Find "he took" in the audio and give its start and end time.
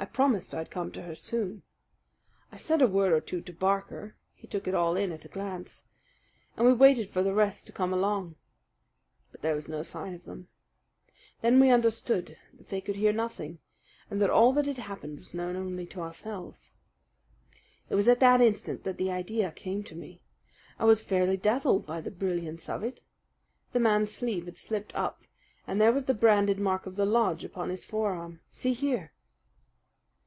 4.32-4.66